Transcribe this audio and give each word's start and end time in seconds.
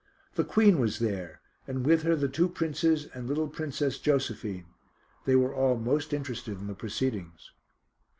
The 0.33 0.43
Queen 0.43 0.79
was 0.79 0.97
there, 0.97 1.41
and 1.67 1.85
with 1.85 2.01
her 2.01 2.15
the 2.15 2.27
two 2.27 2.49
Princes 2.49 3.05
and 3.13 3.27
little 3.27 3.47
Princess 3.47 3.99
Josephine. 3.99 4.65
They 5.25 5.35
were 5.35 5.53
all 5.53 5.77
most 5.77 6.11
interested 6.11 6.57
in 6.59 6.65
the 6.65 6.73
proceedings. 6.73 7.51